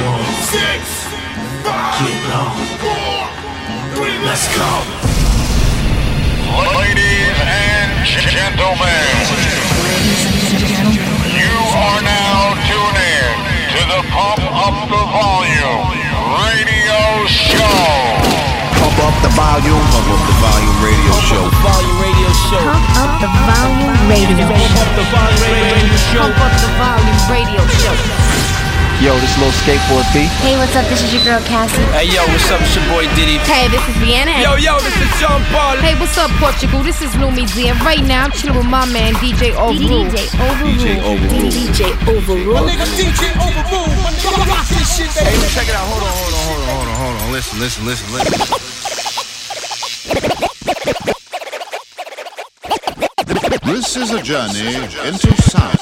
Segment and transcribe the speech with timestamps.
[0.00, 0.80] six,
[1.60, 2.56] five, Get on.
[2.80, 3.20] four,
[3.94, 4.70] three, Let's go.
[6.80, 7.92] Ladies and
[8.32, 9.04] gentlemen,
[11.36, 13.34] you are now tuned in
[13.76, 15.84] to the Pump Up the Volume
[16.40, 17.84] radio show.
[18.80, 19.84] Pump up the volume.
[19.92, 21.44] Pump up the volume radio show.
[21.60, 22.64] Volume Radio Show.
[22.64, 24.48] Pump up the volume radio show.
[24.48, 26.24] Pump up the Volume Radio Show.
[26.24, 28.49] Pump up the volume radio show.
[29.00, 30.28] Yo, this little skateboard P.
[30.44, 30.84] Hey, what's up?
[30.92, 31.80] This is your girl Cassie.
[31.96, 32.60] Hey yo, what's up?
[32.60, 33.40] It's your boy Diddy.
[33.48, 34.44] Hey, this is Rihanna.
[34.44, 35.80] Yo, yo, this is John Paul.
[35.80, 36.82] Hey, what's up, Portugal?
[36.84, 40.12] This is Lumi Z, and right now I'm chilling with my man DJ Overrule.
[40.12, 41.48] DJ Overrule.
[41.48, 42.68] DJ Overrule.
[42.68, 43.80] DJ Overrule.
[45.16, 45.88] Hey, check it out.
[45.88, 47.32] Hold on, hold on, hold on, hold on, hold on.
[47.32, 48.36] Listen, listen, listen, listen.
[53.64, 54.76] This is a journey
[55.08, 55.79] into sound.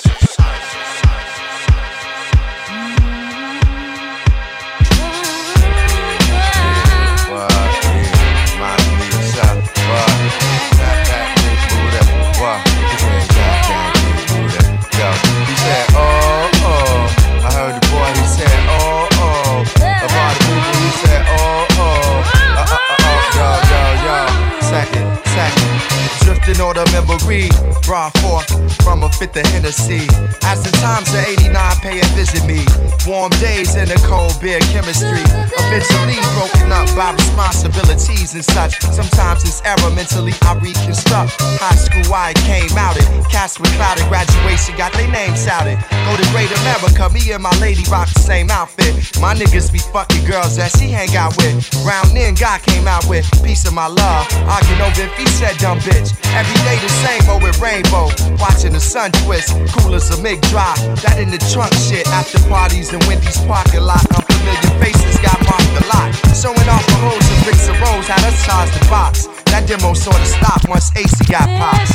[29.69, 30.09] A fifth.
[30.45, 31.53] As the times of 89
[31.85, 32.65] pay and visit me,
[33.05, 35.21] warm days in the cold beer chemistry.
[35.61, 37.13] Eventually broken up by
[37.49, 38.81] responsibilities and such.
[38.93, 41.33] Sometimes it's error mentally I reconstruct.
[41.61, 43.09] High school I came out it.
[43.31, 45.79] Cast with clouded graduation, got their names shouted.
[46.05, 48.95] Go to Great America, me and my lady rock the same outfit.
[49.21, 51.57] My niggas be fucking girls that she hang out with.
[51.85, 54.27] Round then God came out with piece of my love.
[54.45, 56.13] Arguing over if he said dumb bitch.
[56.37, 58.13] Every day the same old with rainbow.
[58.37, 60.77] Watching the sun twist, cool as a MIG drop.
[61.01, 62.07] That in the trunk shit.
[62.09, 64.05] After parties in Wendy's parking lot.
[64.13, 66.09] Unfamiliar faces got marked a lot.
[66.37, 69.27] Showing off the holes and bricks and rolls, had us charge the box.
[69.47, 71.89] That demo sorta stopped once AC got popped.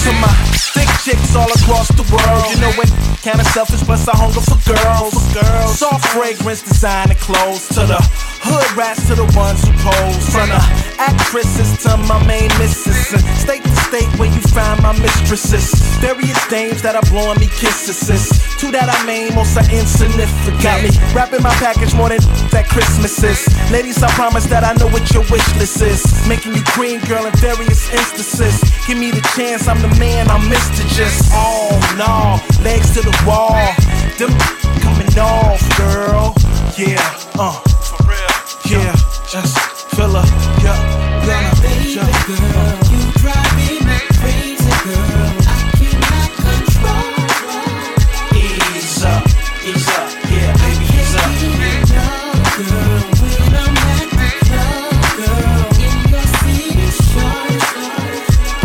[0.00, 0.32] To my
[0.74, 2.49] thick chicks all across the world.
[3.22, 5.14] Kinda selfish, but I hunger for girls.
[5.34, 5.78] girls.
[5.78, 7.68] Soft fragrance, designer clothes.
[7.68, 8.00] To the
[8.40, 10.24] hood rats, to the ones who pose.
[10.32, 10.60] From the
[10.98, 13.12] actresses to my main missus.
[13.12, 15.72] And state to state where you find my mistresses.
[16.00, 18.08] Various dames that are blowing me kisses.
[18.60, 20.60] Two that I main, most are insignificant.
[20.62, 22.20] Got me wrapping my package more than
[22.52, 23.40] that Christmas is.
[23.70, 26.04] Ladies, I promise that I know what your wish list is.
[26.28, 28.60] Making you queen, girl, in various instances.
[28.86, 30.84] Give me the chance, I'm the man, I'm Mr.
[30.92, 31.30] Just.
[31.32, 33.56] Oh no, legs to the wall.
[34.20, 34.32] Them
[34.84, 36.34] coming off, girl.
[36.76, 37.00] Yeah,
[37.38, 37.79] uh.
[38.66, 38.94] Yeah,
[39.28, 39.56] just
[39.94, 40.24] fill her,
[40.62, 41.50] yeah, gonna,
[41.88, 42.78] yeah, girl.
[42.90, 43.80] You drive me
[44.20, 45.30] crazy, girl.
[46.02, 47.10] I control.
[48.36, 49.24] Ease up,
[49.66, 51.30] ease up, yeah, baby, ease up.
[52.60, 54.08] Girl, when I'm at
[55.16, 55.96] girl, in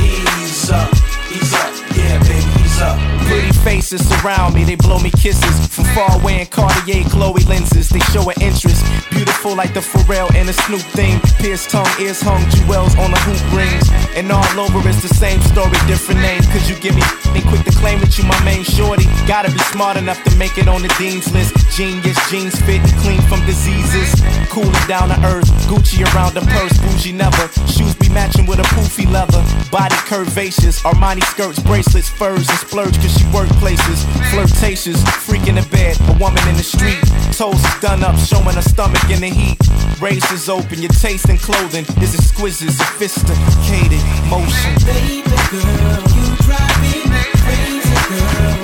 [0.04, 0.90] Ease up,
[1.34, 2.98] ease up, yeah, baby, ease up.
[3.26, 5.68] Pretty faces surround me, they blow me kisses.
[5.68, 8.84] From far away in Cartier Chloe lenses, they show an interest.
[9.16, 11.22] Beautiful like the Pharrell and the Snoop thing.
[11.40, 13.88] Pierced tongue, ears hung, jewels on the hoop rings.
[14.12, 16.46] And all over it's the same story, different names.
[16.48, 19.08] Cause you give me they quick to claim that you my main shorty.
[19.24, 21.56] Gotta be smart enough to make it on the Dean's list.
[21.72, 24.12] Genius, jeans fit and clean from diseases.
[24.52, 27.48] Cool and down to earth, Gucci around the purse, bougie never.
[27.72, 29.44] Shoes be matching with a poofy leather.
[29.72, 34.04] Body curvaceous, Armani skirts, bracelets, furs, and splurge cause she work places.
[34.32, 37.00] Flirtatious, freak in the bed, a woman in the street.
[37.32, 39.58] Toes done up, showing her stomach in the heat.
[40.02, 44.76] Razors open, your taste in clothing is exquisite, sophisticated motion.
[44.86, 46.04] baby girl.
[46.16, 47.06] You drive me
[47.44, 48.55] crazy, girl.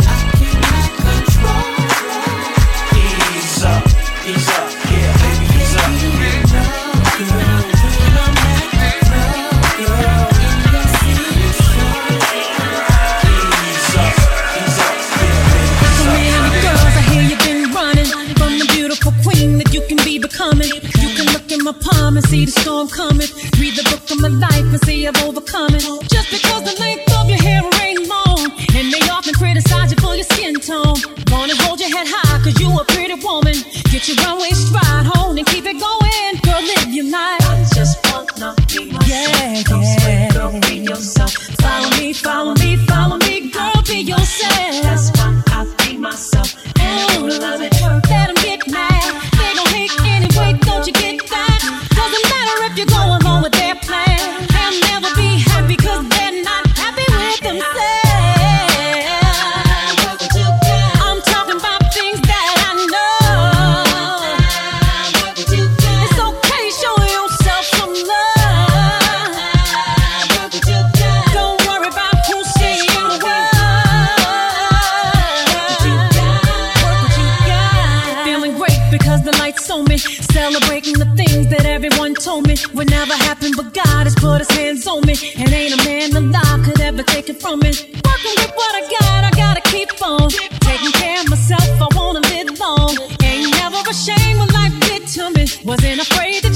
[21.82, 23.28] Palm and see the storm coming.
[23.60, 25.84] Read the book of my life and see I've overcome it.
[26.08, 30.16] Just because the length of your hair ain't long, and they often criticize you for
[30.16, 30.96] your skin tone.
[31.26, 33.56] Gonna hold your head high, cause you a pretty woman.
[33.92, 34.51] Get your runway
[82.24, 85.16] told me would never happen, but God has put his hands on me.
[85.38, 87.72] And ain't a man alive could ever take it from me.
[88.06, 90.30] Working with what I got, I gotta keep on.
[90.62, 92.94] Taking care of myself, I wanna live long.
[93.24, 95.46] Ain't never ashamed what life did to me.
[95.66, 96.51] Wasn't afraid to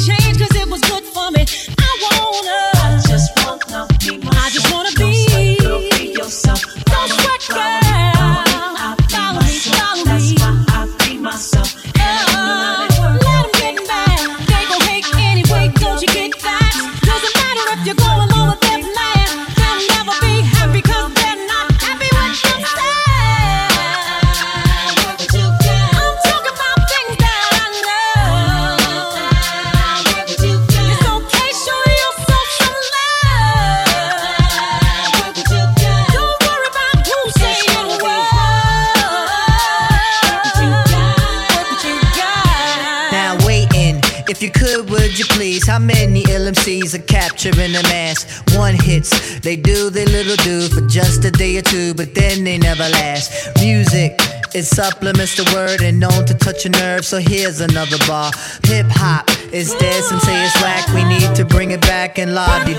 [57.06, 58.32] so here's another bar.
[58.64, 60.88] Hip hop is dead, some say it's whack.
[60.90, 62.74] We need to bring it back and la di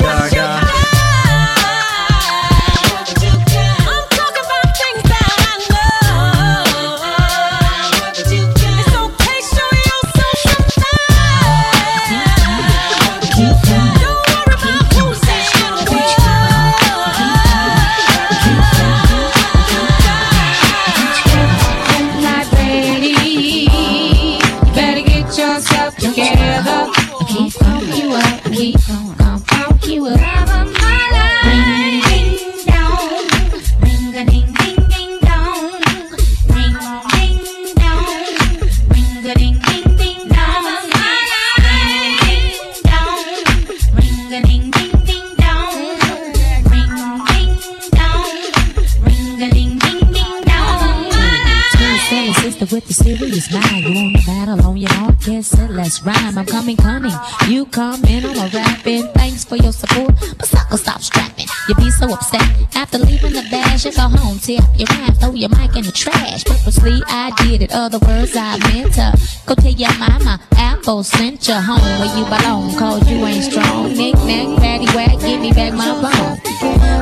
[62.07, 63.85] so upset after leaving the bash.
[63.85, 66.45] You go home, tear your rhyme, throw your mic in the trash.
[66.45, 67.73] Purposely, I did it.
[67.73, 69.13] Other words, I meant to
[69.47, 70.41] go tell your mama.
[70.57, 72.75] Apple sent you home where you belong.
[72.77, 73.93] Cause you ain't strong.
[73.95, 76.39] Knick knack, patty whack, give me back my bone.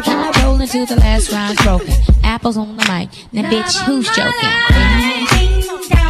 [0.06, 1.92] I roll until the last rhyme's broken.
[2.22, 3.08] Apples on the mic.
[3.32, 6.03] Now, bitch, who's joking?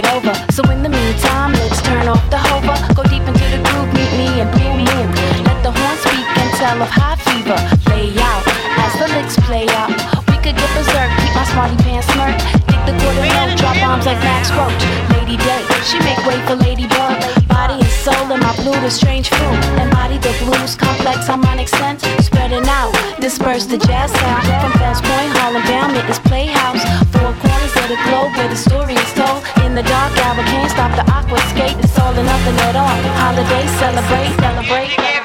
[0.00, 0.34] it over.
[0.52, 2.76] So in the meantime, let's turn off the hover.
[2.96, 5.08] Go deep into the groove, meet me and boom, me in.
[5.44, 7.58] Let the horn speak and tell of high fever.
[7.84, 8.42] Play out
[8.80, 9.92] as the licks play out.
[10.28, 12.36] We could get berserk, keep my smarty pants smirk.
[12.66, 14.84] Dig the quarter note, drop bombs like Max Roach.
[15.12, 17.20] Lady Day, she make way for Lady Bug.
[17.48, 19.58] Body and soul in my blue, the strange fruit.
[19.76, 22.02] Embody the blues, complex harmonic sense.
[22.24, 24.46] Spreading out, disperse the jazz sound.
[24.64, 26.82] From Bells Point, Harlem down, it's Playhouse.
[27.12, 27.34] Four
[27.82, 29.42] to the globe where the story is told.
[29.64, 31.82] In the dark hour, can't stop the aquascape.
[31.82, 33.00] It's all or nothing at all.
[33.16, 35.19] Holiday, celebrate, celebrate.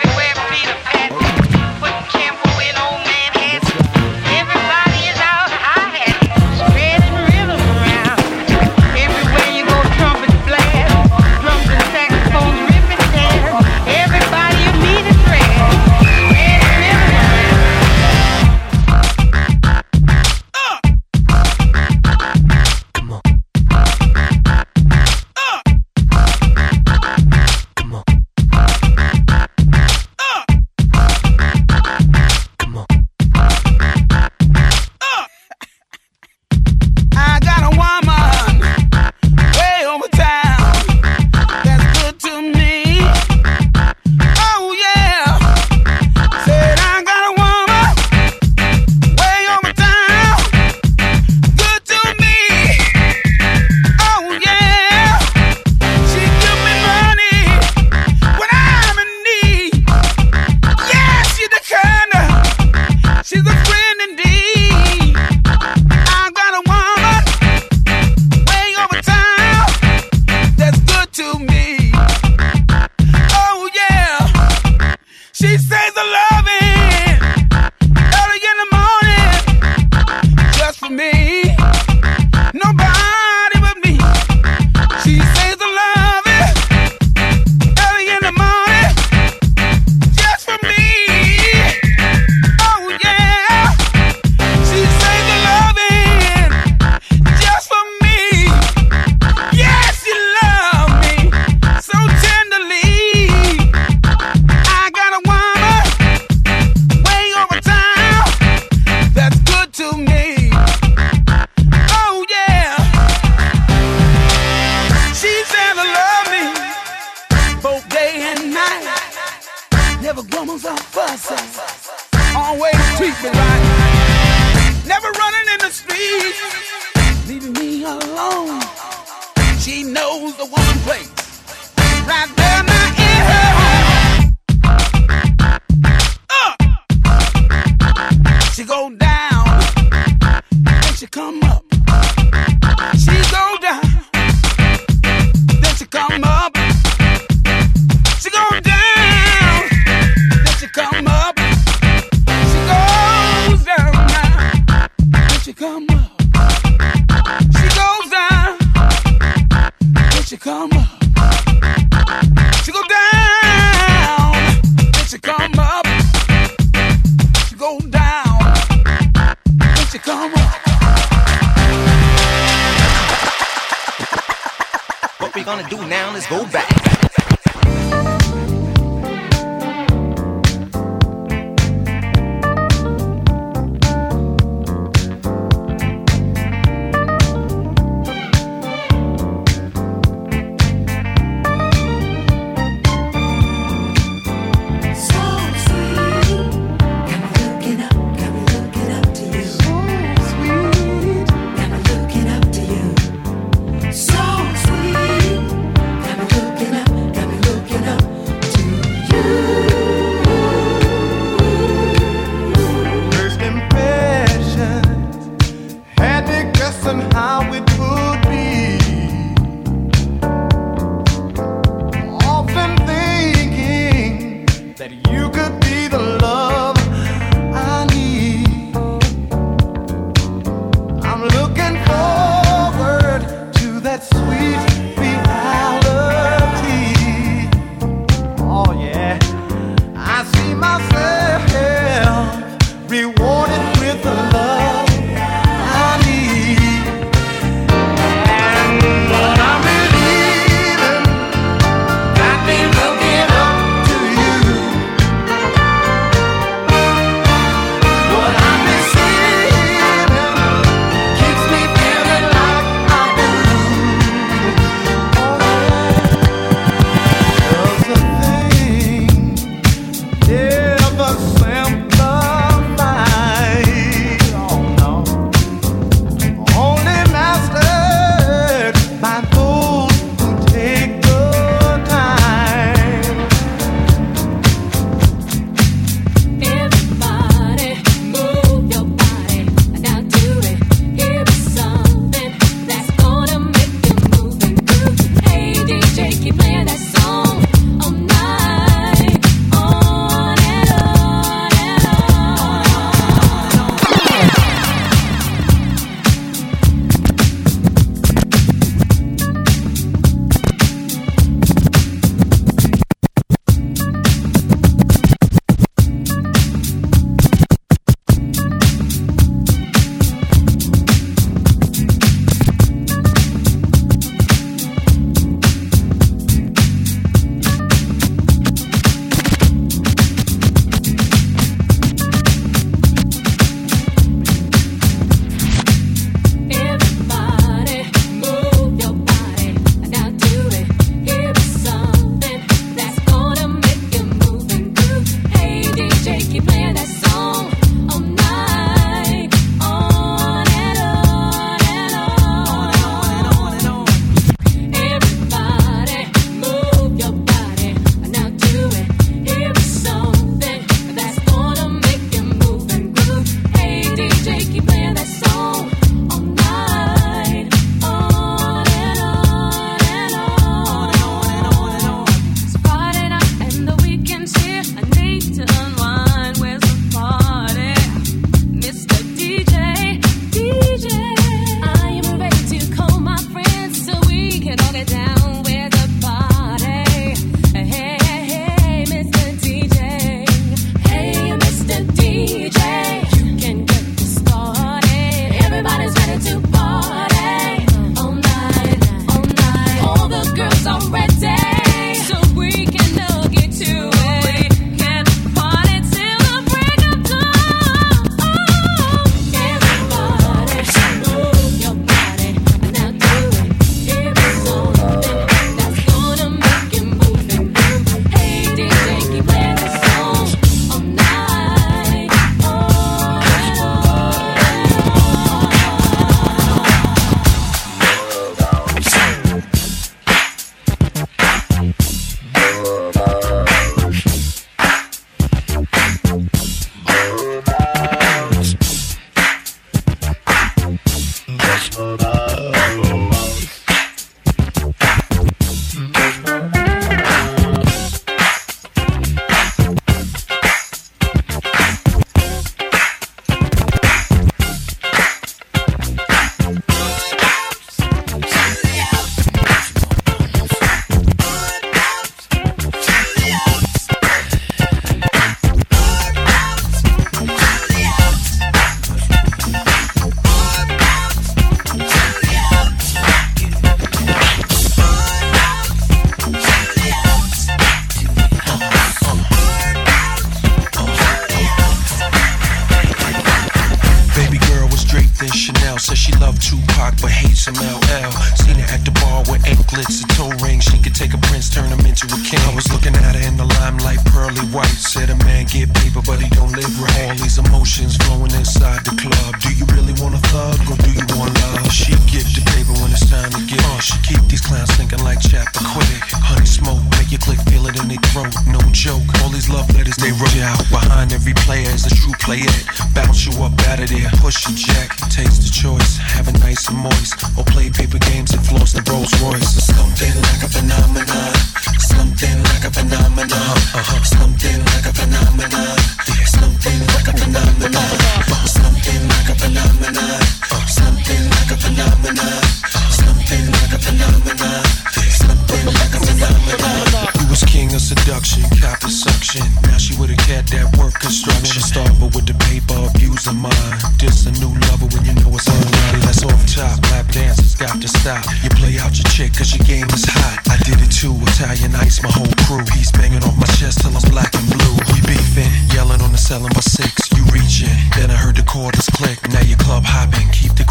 [75.46, 75.75] she said.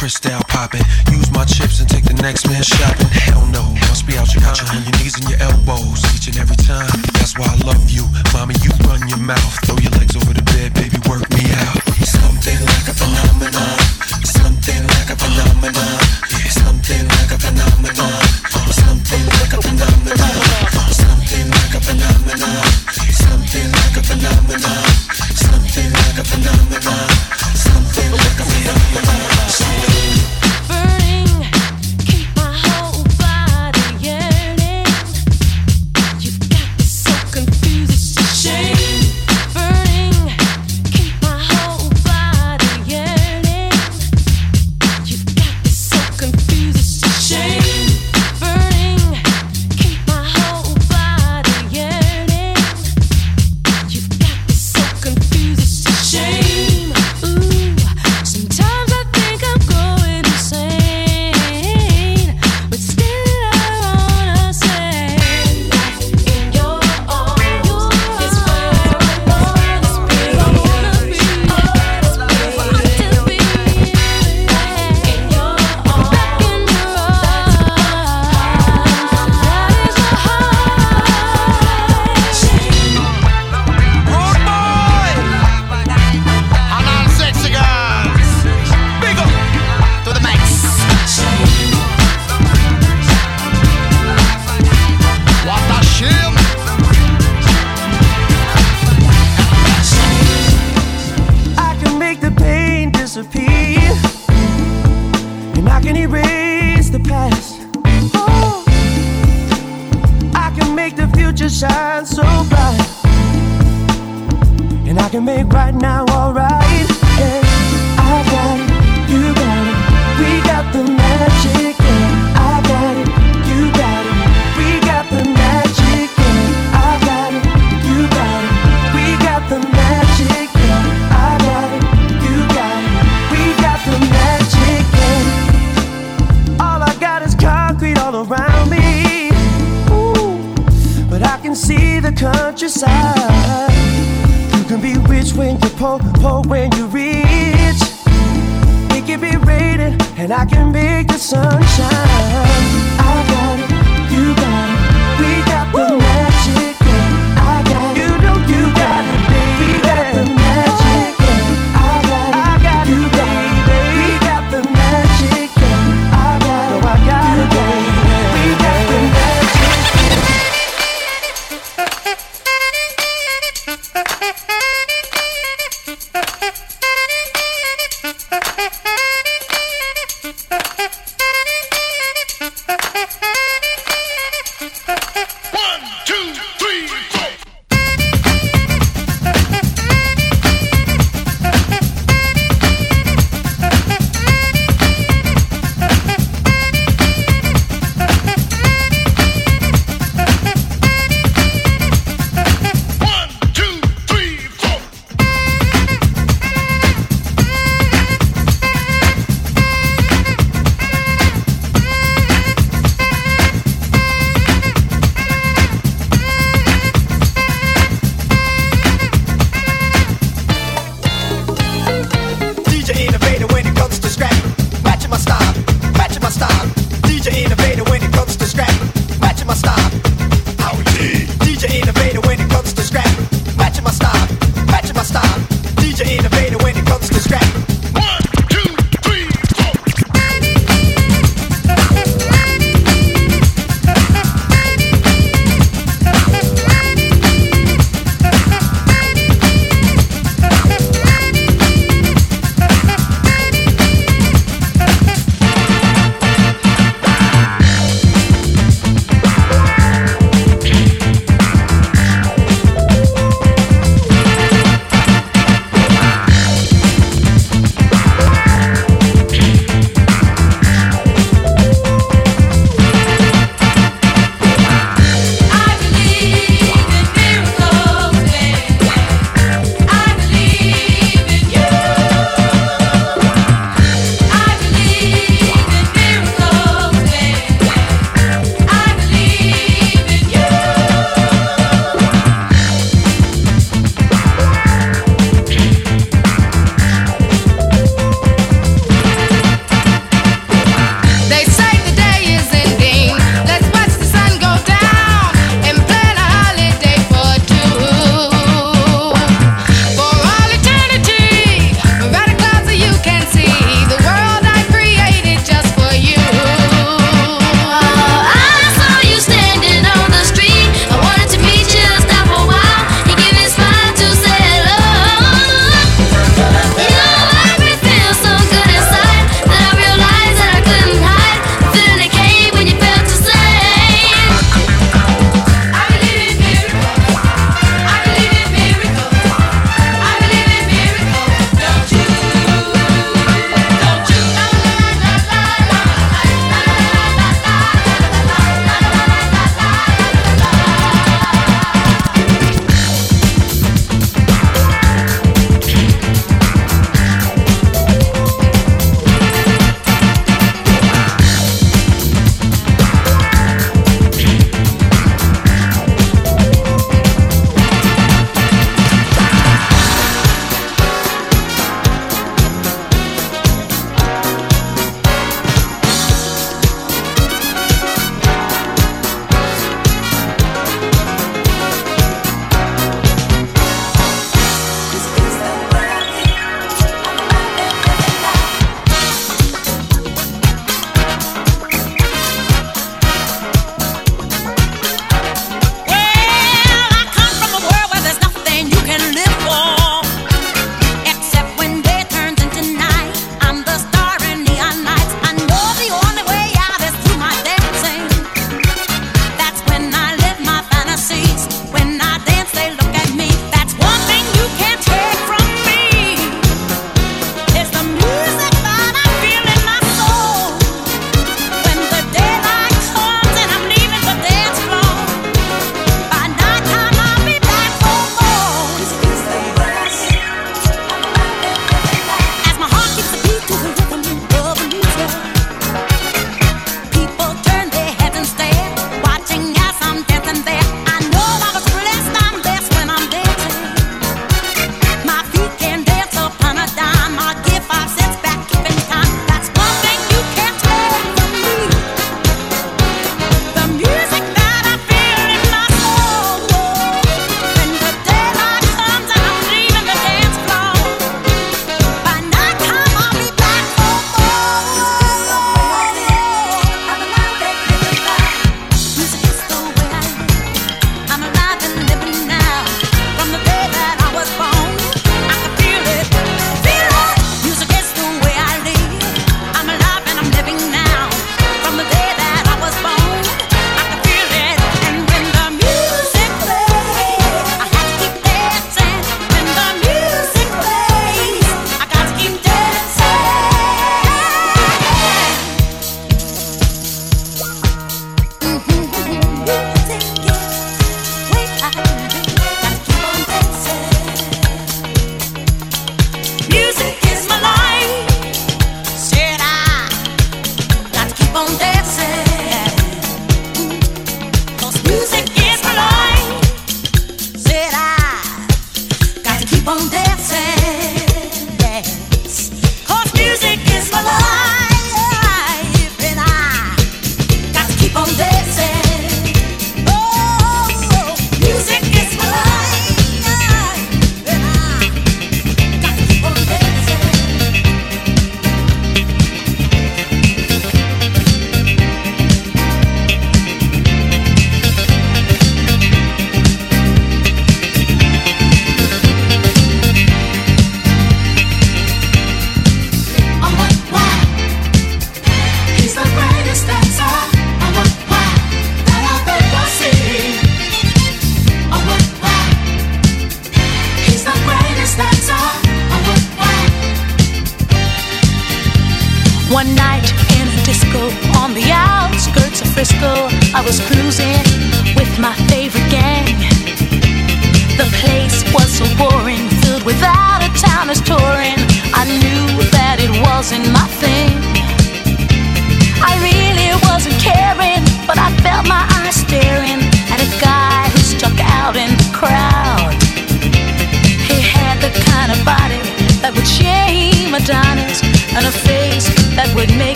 [0.00, 0.80] Crystal popping.
[1.12, 3.06] Use my chips and take the next man shopping.
[3.08, 3.60] Hell no,
[3.92, 6.88] must be out your gotcha on your knees and your elbows each and every time.
[7.20, 8.54] That's why I love you, mommy.
[8.64, 10.99] You run your mouth, throw your legs over the bed, baby.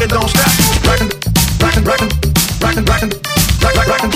[0.00, 0.48] rockin', don't stop.
[0.88, 1.08] Rockin',
[1.60, 2.08] rockin', rockin',
[2.60, 3.10] rockin', rockin',
[3.60, 4.10] rockin', rockin',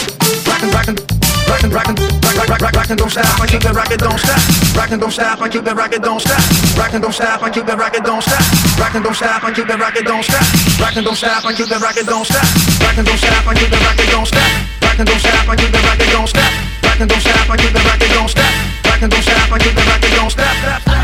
[0.48, 0.96] rockin',
[1.44, 3.40] rockin', rockin', rockin', rockin', rockin', rockin', don't stop.
[3.40, 4.40] I keep the rocket, don't stop.
[4.76, 5.42] Rockin', don't stop.
[5.42, 6.40] I keep the rocket, don't stop.
[6.78, 7.42] Rockin', don't stop.
[7.42, 8.40] I keep the rocket, don't stop.
[8.80, 9.44] Rockin', don't stop.
[9.44, 10.40] I keep the rocket, don't stop.
[10.80, 11.44] Rockin', don't stop.
[11.44, 12.80] I keep the rocket, don't stop.
[12.80, 13.44] Rockin', don't stop.
[13.44, 14.54] I keep the rocket, don't stop.
[14.80, 15.48] Rockin', don't stop.
[15.48, 16.52] I keep the rocket, don't stop.
[16.82, 17.50] Rockin', don't stop.
[17.50, 18.52] I keep that rocket, don't stop.
[18.86, 19.52] Rockin', don't stop.
[19.52, 20.56] I keep that rocket, don't stop.
[20.82, 21.03] Stop.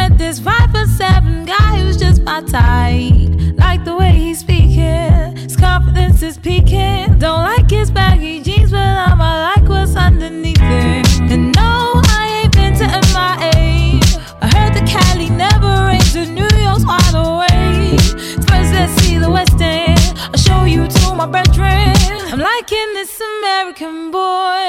[0.00, 3.30] met this five foot seven guy who's just my type.
[3.64, 7.18] Like the way he's speaking, his confidence is peaking.
[7.18, 11.06] Don't like his baggy jeans, but I'ma like what's underneath it.
[11.32, 11.72] And no,
[12.18, 14.00] I ain't been to MIA.
[14.44, 18.00] I heard the Cali never rains, and New York's wide awake.
[18.48, 20.00] First, let's see the West End.
[20.32, 21.94] I'll show you to my bedroom.
[22.32, 24.68] I'm liking this American boy,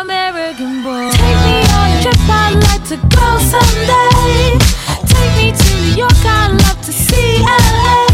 [0.00, 1.04] American boy.
[1.22, 4.58] Take me on a trip, I like to go someday.
[5.06, 8.13] Take me to New York, I'd love to see LA.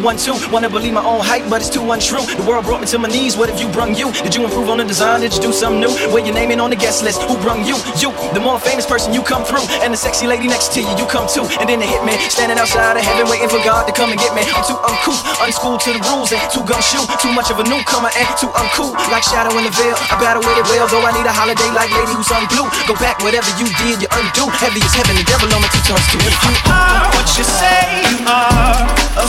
[0.00, 0.52] 212.
[0.52, 2.24] Wanna believe my own hype, but it's too untrue.
[2.24, 3.36] The world brought me to my knees.
[3.36, 4.08] What have you brung you?
[4.24, 5.20] Did you improve on the design?
[5.20, 5.92] Did you do something new?
[6.08, 7.20] Where your name ain't on the guest list?
[7.28, 7.76] Who brung you?
[8.00, 10.88] You, the more famous person you come through, and the sexy lady next to you,
[10.96, 11.44] you come too.
[11.60, 14.32] And then the hitman standing outside of heaven waiting for God to come and get
[14.32, 14.40] me.
[14.56, 17.04] I'm too uncouth, unschooled to the rules, and too gumshoe.
[17.20, 18.96] Too much of a newcomer and too uncool.
[19.12, 20.88] Like shadow in the veil, I battle with it well.
[20.88, 22.68] Though I need a holiday like lady who's blue.
[22.88, 24.48] Go back, whatever you did, you undo.
[24.56, 26.20] Heavy as heaven, the devil on my two tongues too.
[26.24, 28.88] If you are what you say you are,
[29.20, 29.26] a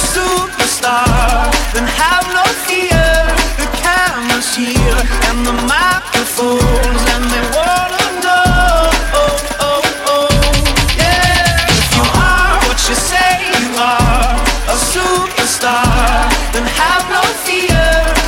[0.61, 3.05] superstar, then have no fear.
[3.57, 8.89] The camera's here and the microphones, and they wanna know.
[9.17, 9.81] Oh, oh,
[10.13, 10.29] oh,
[10.97, 11.65] yeah.
[11.67, 14.37] If you are what you say you are,
[14.69, 17.85] a superstar, then have no fear.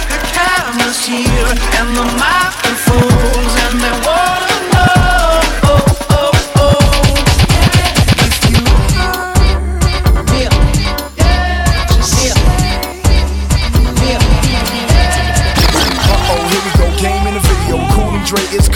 [0.09, 3.32] The camera's here and the microphones,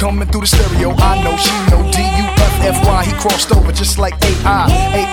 [0.08, 0.96] coming through the stereo.
[1.04, 3.04] I know she know D U F F Y.
[3.04, 4.68] He crossed over just like AI.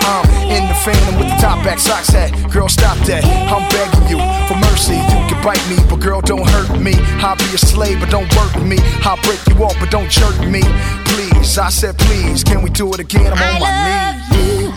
[0.07, 0.24] I'm
[0.55, 2.30] in the phantom with the top back socks hat.
[2.53, 3.24] Girl, stop that.
[3.51, 4.95] I'm begging you for mercy.
[4.95, 6.95] You can bite me, but girl, don't hurt me.
[7.26, 8.78] I'll be a slave, but don't work me.
[9.03, 10.62] I'll break you off, but don't jerk me.
[11.11, 12.45] Please, I said please.
[12.45, 13.32] Can we do it again?
[13.32, 14.62] I'm on I my love knees.
[14.62, 14.70] You,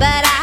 [0.00, 0.35] but I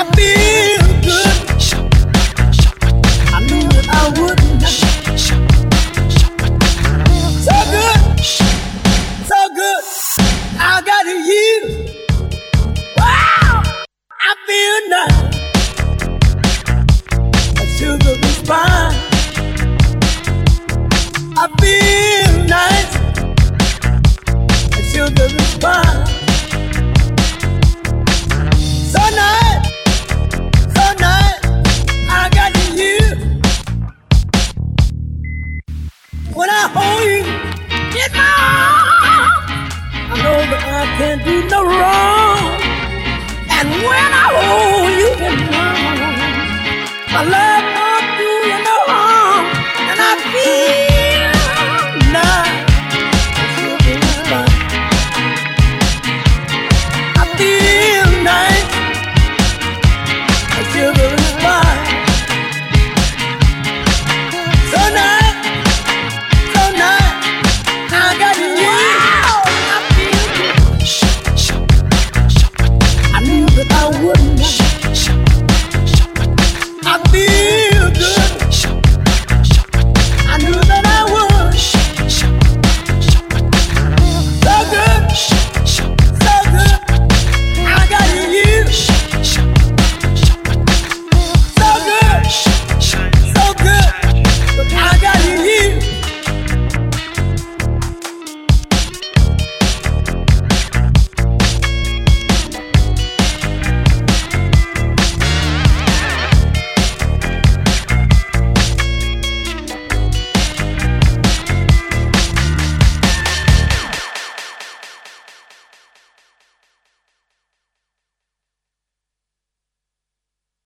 [0.00, 0.77] I've been